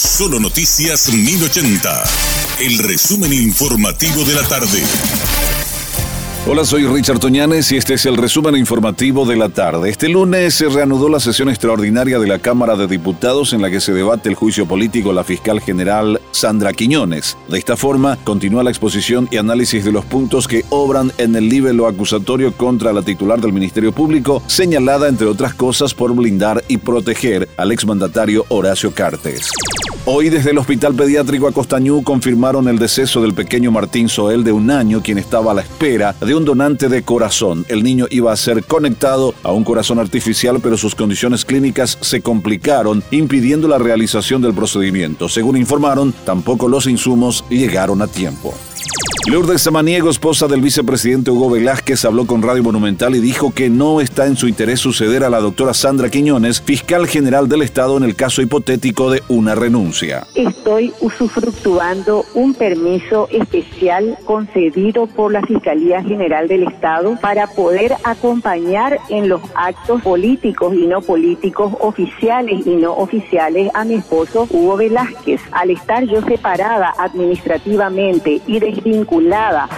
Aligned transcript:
Solo 0.00 0.40
Noticias 0.40 1.12
1080. 1.12 2.04
El 2.60 2.78
resumen 2.78 3.34
informativo 3.34 4.24
de 4.24 4.34
la 4.34 4.42
tarde. 4.48 4.82
Hola, 6.46 6.64
soy 6.64 6.86
Richard 6.86 7.18
Toñanes 7.18 7.70
y 7.70 7.76
este 7.76 7.94
es 7.94 8.06
el 8.06 8.16
resumen 8.16 8.56
informativo 8.56 9.26
de 9.26 9.36
la 9.36 9.50
tarde. 9.50 9.90
Este 9.90 10.08
lunes 10.08 10.54
se 10.54 10.70
reanudó 10.70 11.10
la 11.10 11.20
sesión 11.20 11.50
extraordinaria 11.50 12.18
de 12.18 12.26
la 12.26 12.38
Cámara 12.38 12.76
de 12.76 12.86
Diputados 12.86 13.52
en 13.52 13.60
la 13.60 13.70
que 13.70 13.82
se 13.82 13.92
debate 13.92 14.30
el 14.30 14.36
juicio 14.36 14.66
político 14.66 15.10
a 15.10 15.14
la 15.14 15.22
fiscal 15.22 15.60
general 15.60 16.18
Sandra 16.30 16.72
Quiñones. 16.72 17.36
De 17.48 17.58
esta 17.58 17.76
forma, 17.76 18.16
continúa 18.24 18.64
la 18.64 18.70
exposición 18.70 19.28
y 19.30 19.36
análisis 19.36 19.84
de 19.84 19.92
los 19.92 20.06
puntos 20.06 20.48
que 20.48 20.64
obran 20.70 21.12
en 21.18 21.36
el 21.36 21.50
libelo 21.50 21.86
acusatorio 21.86 22.54
contra 22.56 22.94
la 22.94 23.02
titular 23.02 23.38
del 23.38 23.52
Ministerio 23.52 23.92
Público, 23.92 24.42
señalada, 24.46 25.08
entre 25.08 25.26
otras 25.26 25.52
cosas, 25.52 25.92
por 25.92 26.14
blindar 26.14 26.64
y 26.68 26.78
proteger 26.78 27.50
al 27.58 27.70
exmandatario 27.70 28.46
Horacio 28.48 28.94
Cartes. 28.94 29.50
Hoy 30.06 30.30
desde 30.30 30.52
el 30.52 30.58
Hospital 30.58 30.94
Pediátrico 30.94 31.46
Acostañú 31.46 32.02
confirmaron 32.02 32.68
el 32.68 32.78
deceso 32.78 33.20
del 33.20 33.34
pequeño 33.34 33.70
Martín 33.70 34.08
Soel 34.08 34.44
de 34.44 34.50
un 34.50 34.70
año, 34.70 35.02
quien 35.02 35.18
estaba 35.18 35.52
a 35.52 35.54
la 35.54 35.60
espera 35.60 36.14
de 36.18 36.34
un 36.34 36.46
donante 36.46 36.88
de 36.88 37.02
corazón. 37.02 37.66
El 37.68 37.82
niño 37.82 38.06
iba 38.08 38.32
a 38.32 38.36
ser 38.36 38.64
conectado 38.64 39.34
a 39.42 39.52
un 39.52 39.62
corazón 39.62 39.98
artificial, 39.98 40.58
pero 40.62 40.78
sus 40.78 40.94
condiciones 40.94 41.44
clínicas 41.44 41.98
se 42.00 42.22
complicaron, 42.22 43.02
impidiendo 43.10 43.68
la 43.68 43.76
realización 43.76 44.40
del 44.40 44.54
procedimiento. 44.54 45.28
Según 45.28 45.58
informaron, 45.58 46.14
tampoco 46.24 46.66
los 46.66 46.86
insumos 46.86 47.44
llegaron 47.50 48.00
a 48.00 48.06
tiempo. 48.06 48.54
Lourdes 49.26 49.60
Samaniego, 49.60 50.08
esposa 50.08 50.48
del 50.48 50.62
vicepresidente 50.62 51.30
Hugo 51.30 51.50
Velázquez, 51.50 52.06
habló 52.06 52.26
con 52.26 52.42
Radio 52.42 52.62
Monumental 52.62 53.14
y 53.14 53.20
dijo 53.20 53.52
que 53.52 53.68
no 53.68 54.00
está 54.00 54.26
en 54.26 54.34
su 54.34 54.48
interés 54.48 54.80
suceder 54.80 55.24
a 55.24 55.30
la 55.30 55.40
doctora 55.40 55.74
Sandra 55.74 56.08
Quiñones, 56.08 56.62
fiscal 56.62 57.06
general 57.06 57.46
del 57.46 57.60
Estado, 57.60 57.98
en 57.98 58.04
el 58.04 58.16
caso 58.16 58.40
hipotético 58.40 59.10
de 59.10 59.22
una 59.28 59.54
renuncia. 59.54 60.26
Estoy 60.34 60.94
usufructuando 61.00 62.24
un 62.34 62.54
permiso 62.54 63.28
especial 63.30 64.16
concedido 64.24 65.06
por 65.06 65.32
la 65.32 65.42
Fiscalía 65.42 66.02
General 66.02 66.48
del 66.48 66.62
Estado 66.62 67.18
para 67.20 67.46
poder 67.46 67.96
acompañar 68.04 68.98
en 69.10 69.28
los 69.28 69.42
actos 69.54 70.00
políticos 70.00 70.74
y 70.74 70.86
no 70.86 71.02
políticos, 71.02 71.74
oficiales 71.80 72.66
y 72.66 72.74
no 72.76 72.94
oficiales 72.94 73.70
a 73.74 73.84
mi 73.84 73.94
esposo 73.94 74.48
Hugo 74.50 74.78
Velázquez. 74.78 75.42
Al 75.52 75.70
estar 75.70 76.04
yo 76.04 76.22
separada 76.22 76.94
administrativamente 76.98 78.40
y 78.46 78.58
desvinculada, 78.58 79.09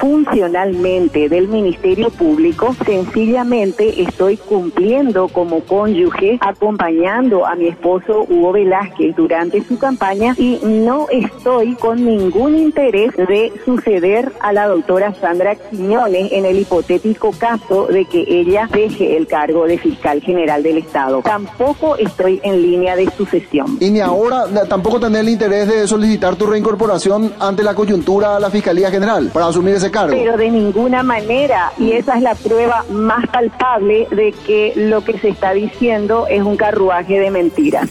funcionalmente 0.00 1.28
del 1.28 1.48
Ministerio 1.48 2.10
Público, 2.10 2.74
sencillamente 2.84 4.02
estoy 4.02 4.36
cumpliendo 4.36 5.28
como 5.28 5.60
cónyuge, 5.60 6.38
acompañando 6.40 7.46
a 7.46 7.54
mi 7.54 7.68
esposo 7.68 8.26
Hugo 8.28 8.52
Velázquez 8.52 9.16
durante 9.16 9.62
su 9.64 9.78
campaña 9.78 10.34
y 10.36 10.60
no 10.62 11.06
estoy 11.10 11.74
con 11.76 12.04
ningún 12.04 12.56
interés 12.56 13.16
de 13.16 13.52
suceder 13.64 14.32
a 14.40 14.52
la 14.52 14.68
doctora 14.68 15.14
Sandra 15.14 15.54
Quiñones 15.54 16.32
en 16.32 16.44
el 16.44 16.58
hipotético 16.58 17.32
caso 17.32 17.86
de 17.86 18.04
que 18.04 18.24
ella 18.28 18.68
deje 18.72 19.16
el 19.16 19.26
cargo 19.26 19.66
de 19.66 19.78
fiscal 19.78 20.20
general 20.20 20.62
del 20.62 20.78
Estado. 20.78 21.22
Tampoco 21.22 21.96
estoy 21.96 22.40
en 22.42 22.62
línea 22.62 22.96
de 22.96 23.10
sucesión. 23.16 23.78
Y 23.80 23.90
ni 23.90 24.00
ahora 24.00 24.44
tampoco 24.68 25.00
tener 25.00 25.22
el 25.22 25.28
interés 25.28 25.68
de 25.68 25.86
solicitar 25.86 26.36
tu 26.36 26.46
reincorporación 26.46 27.32
ante 27.40 27.62
la 27.62 27.74
coyuntura 27.74 28.36
a 28.36 28.40
la 28.40 28.50
Fiscalía 28.50 28.90
General 28.90 29.21
para 29.30 29.46
asumir 29.46 29.74
ese 29.74 29.90
cargo. 29.90 30.14
Pero 30.16 30.36
de 30.36 30.50
ninguna 30.50 31.02
manera, 31.02 31.72
y 31.78 31.92
esa 31.92 32.16
es 32.16 32.22
la 32.22 32.34
prueba 32.34 32.84
más 32.90 33.26
palpable 33.28 34.06
de 34.10 34.32
que 34.46 34.72
lo 34.76 35.04
que 35.04 35.18
se 35.18 35.28
está 35.28 35.52
diciendo 35.52 36.26
es 36.28 36.42
un 36.42 36.56
carruaje 36.56 37.18
de 37.18 37.30
mentiras. 37.30 37.88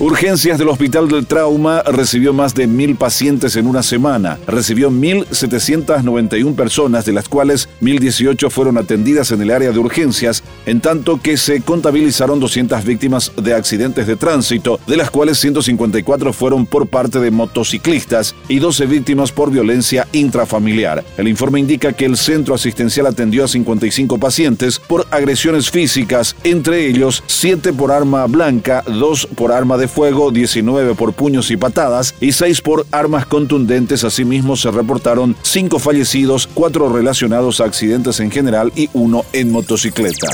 Urgencias 0.00 0.58
del 0.58 0.68
Hospital 0.68 1.08
del 1.08 1.24
Trauma 1.24 1.80
recibió 1.82 2.32
más 2.32 2.52
de 2.52 2.66
mil 2.66 2.96
pacientes 2.96 3.54
en 3.54 3.68
una 3.68 3.84
semana. 3.84 4.38
Recibió 4.44 4.90
1.791 4.90 6.56
personas, 6.56 7.04
de 7.04 7.12
las 7.12 7.28
cuales 7.28 7.68
1.018 7.80 8.50
fueron 8.50 8.76
atendidas 8.76 9.30
en 9.30 9.40
el 9.40 9.52
área 9.52 9.70
de 9.70 9.78
urgencias, 9.78 10.42
en 10.66 10.80
tanto 10.80 11.20
que 11.22 11.36
se 11.36 11.60
contabilizaron 11.60 12.40
200 12.40 12.84
víctimas 12.84 13.30
de 13.36 13.54
accidentes 13.54 14.08
de 14.08 14.16
tránsito, 14.16 14.80
de 14.88 14.96
las 14.96 15.10
cuales 15.10 15.38
154 15.38 16.32
fueron 16.32 16.66
por 16.66 16.88
parte 16.88 17.20
de 17.20 17.30
motociclistas 17.30 18.34
y 18.48 18.58
12 18.58 18.86
víctimas 18.86 19.30
por 19.30 19.52
violencia 19.52 20.08
intrafamiliar. 20.10 21.04
El 21.16 21.28
informe 21.28 21.60
indica 21.60 21.92
que 21.92 22.06
el 22.06 22.16
centro 22.16 22.56
asistencial 22.56 23.06
atendió 23.06 23.44
a 23.44 23.48
55 23.48 24.18
pacientes 24.18 24.80
por 24.80 25.06
agresiones 25.12 25.70
físicas, 25.70 26.34
entre 26.42 26.88
ellos 26.88 27.22
7 27.28 27.72
por 27.72 27.92
arma 27.92 28.26
blanca, 28.26 28.82
2 28.88 29.28
por 29.36 29.52
arma 29.52 29.76
de 29.76 29.83
fuego, 29.88 30.30
19 30.30 30.94
por 30.94 31.12
puños 31.12 31.50
y 31.50 31.56
patadas 31.56 32.14
y 32.20 32.32
6 32.32 32.60
por 32.60 32.86
armas 32.90 33.26
contundentes. 33.26 34.04
Asimismo, 34.04 34.56
se 34.56 34.70
reportaron 34.70 35.36
5 35.42 35.78
fallecidos, 35.78 36.48
4 36.54 36.92
relacionados 36.92 37.60
a 37.60 37.64
accidentes 37.64 38.20
en 38.20 38.30
general 38.30 38.72
y 38.74 38.90
1 38.92 39.24
en 39.32 39.52
motocicleta. 39.52 40.28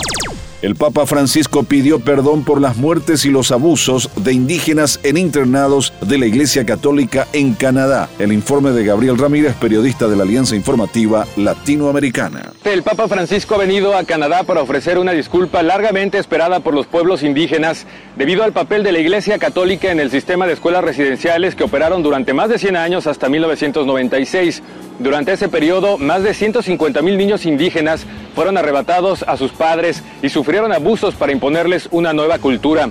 El 0.63 0.77
Papa 0.77 1.07
Francisco 1.07 1.63
pidió 1.63 2.01
perdón 2.01 2.45
por 2.45 2.61
las 2.61 2.77
muertes 2.77 3.25
y 3.25 3.31
los 3.31 3.51
abusos 3.51 4.11
de 4.17 4.35
indígenas 4.35 5.01
en 5.05 5.17
internados 5.17 5.95
de 6.03 6.19
la 6.19 6.27
Iglesia 6.27 6.67
Católica 6.67 7.27
en 7.33 7.55
Canadá. 7.55 8.11
El 8.19 8.31
informe 8.31 8.73
de 8.73 8.85
Gabriel 8.85 9.17
Ramírez, 9.17 9.55
periodista 9.55 10.07
de 10.07 10.17
la 10.17 10.25
Alianza 10.25 10.57
Informativa 10.57 11.27
Latinoamericana. 11.39 12.53
El 12.63 12.83
Papa 12.83 13.09
Francisco 13.09 13.55
ha 13.55 13.59
venido 13.59 13.97
a 13.97 14.05
Canadá 14.05 14.43
para 14.43 14.61
ofrecer 14.61 14.99
una 14.99 15.13
disculpa 15.13 15.63
largamente 15.63 16.19
esperada 16.19 16.61
por 16.61 16.75
los 16.75 16.87
pueblos 16.87 17.23
indígenas 17.23 17.87
debido 18.19 18.45
al 18.45 18.53
papel 18.53 18.83
de 18.83 18.93
la 18.93 18.99
Iglesia 18.99 19.39
Católica 19.39 19.91
en 19.91 19.99
el 19.99 20.11
sistema 20.11 20.47
de 20.47 20.53
escuelas 20.53 20.85
residenciales 20.85 21.55
que 21.55 21.65
operaron 21.65 22.03
durante 22.03 22.35
más 22.35 22.51
de 22.51 22.59
100 22.59 22.77
años 22.77 23.07
hasta 23.07 23.31
1996. 23.31 24.63
Durante 25.01 25.33
ese 25.33 25.49
periodo, 25.49 25.97
más 25.97 26.23
de 26.23 26.35
150 26.35 27.01
mil 27.01 27.17
niños 27.17 27.47
indígenas 27.47 28.05
fueron 28.35 28.59
arrebatados 28.59 29.25
a 29.27 29.39
sus 29.39 29.51
padres 29.51 30.03
y 30.21 30.29
sufrieron 30.29 30.75
abusos 30.75 31.15
para 31.15 31.33
imponerles 31.33 31.89
una 31.91 32.13
nueva 32.13 32.39
cultura. 32.39 32.91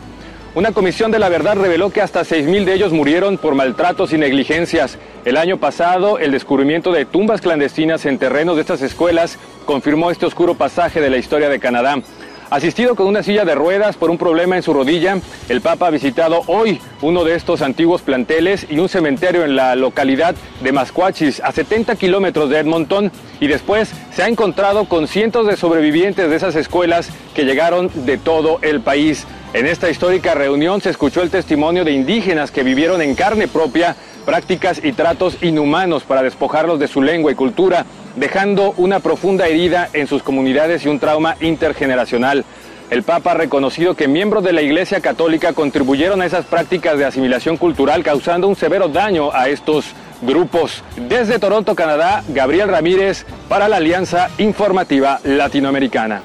Una 0.56 0.72
comisión 0.72 1.12
de 1.12 1.20
la 1.20 1.30
verdad 1.30 1.56
reveló 1.56 1.92
que 1.92 2.02
hasta 2.02 2.22
6.000 2.22 2.66
de 2.66 2.74
ellos 2.74 2.94
murieron 2.94 3.38
por 3.38 3.54
maltratos 3.54 4.12
y 4.12 4.18
negligencias. 4.18 4.98
El 5.24 5.38
año 5.38 5.58
pasado, 5.58 6.18
el 6.18 6.32
descubrimiento 6.32 6.92
de 6.92 7.06
tumbas 7.06 7.42
clandestinas 7.42 8.08
en 8.08 8.18
terrenos 8.18 8.56
de 8.56 8.62
estas 8.62 8.82
escuelas 8.82 9.38
confirmó 9.66 10.10
este 10.10 10.26
oscuro 10.26 10.56
pasaje 10.56 11.02
de 11.02 11.12
la 11.12 11.18
historia 11.18 11.48
de 11.48 11.60
Canadá. 11.60 12.02
Asistido 12.50 12.96
con 12.96 13.06
una 13.06 13.22
silla 13.22 13.46
de 13.46 13.54
ruedas 13.54 13.96
por 13.96 14.10
un 14.10 14.18
problema 14.18 14.56
en 14.56 14.64
su 14.64 14.74
rodilla, 14.74 15.20
el 15.50 15.62
Papa 15.62 15.86
ha 15.86 15.92
visitado 15.92 16.42
hoy 16.48 16.82
uno 17.04 17.24
de 17.24 17.36
estos 17.36 17.62
antiguos 17.62 18.02
planteles 18.02 18.66
y 18.68 18.80
un 18.80 18.90
cementerio 18.90 19.46
en 19.46 19.56
la 19.56 19.76
localidad 19.76 20.34
de 20.60 20.72
Masquachis, 20.72 21.42
a 21.42 21.52
70 21.52 21.96
kilómetros 21.96 22.50
de 22.50 22.58
Edmonton, 22.58 23.12
y 23.40 23.46
después 23.46 23.92
se 24.12 24.24
ha 24.24 24.28
encontrado 24.28 24.86
con 24.86 25.08
cientos 25.08 25.46
de 25.46 25.58
sobrevivientes 25.58 26.28
de 26.28 26.36
esas 26.36 26.56
escuelas 26.56 27.12
que 27.36 27.46
llegaron 27.46 27.92
de 27.94 28.18
todo 28.18 28.58
el 28.64 28.82
país. 28.82 29.28
En 29.54 29.68
esta 29.68 29.92
histórica 29.92 30.34
reunión 30.34 30.82
se 30.82 30.90
escuchó 30.90 31.22
el 31.22 31.30
testimonio 31.30 31.86
de 31.86 31.92
indígenas 31.92 32.50
que 32.50 32.64
vivieron 32.64 33.04
en 33.04 33.14
carne 33.14 33.48
propia 33.48 33.96
prácticas 34.26 34.82
y 34.84 34.92
tratos 34.94 35.38
inhumanos 35.44 36.04
para 36.04 36.24
despojarlos 36.24 36.80
de 36.80 36.88
su 36.88 37.02
lengua 37.04 37.32
y 37.32 37.36
cultura 37.36 37.86
dejando 38.20 38.74
una 38.78 39.00
profunda 39.00 39.48
herida 39.48 39.90
en 39.94 40.08
sus 40.08 40.22
comunidades 40.22 40.86
y 40.86 40.90
un 40.90 41.00
trauma 41.00 41.38
intergeneracional. 41.40 42.46
El 42.90 43.04
Papa 43.04 43.32
ha 43.32 43.36
reconocido 43.36 43.96
que 43.96 44.08
miembros 44.08 44.44
de 44.44 44.52
la 44.52 44.62
Iglesia 44.62 45.00
Católica 45.00 45.54
contribuyeron 45.54 46.22
a 46.22 46.26
esas 46.26 46.46
prácticas 46.46 46.98
de 46.98 47.06
asimilación 47.06 47.58
cultural, 47.58 48.04
causando 48.04 48.48
un 48.48 48.56
severo 48.56 48.88
daño 48.88 49.32
a 49.32 49.48
estos 49.48 49.86
grupos. 50.22 50.84
Desde 51.08 51.40
Toronto, 51.40 51.76
Canadá, 51.76 52.24
Gabriel 52.30 52.68
Ramírez 52.68 53.26
para 53.48 53.70
la 53.70 53.78
Alianza 53.78 54.30
Informativa 54.38 55.20
Latinoamericana. 55.24 56.22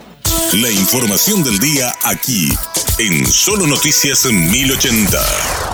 La 0.54 0.70
información 0.70 1.44
del 1.44 1.58
día 1.58 1.92
aquí, 2.04 2.48
en 2.98 3.26
Solo 3.26 3.66
Noticias 3.66 4.24
1080. 4.24 5.73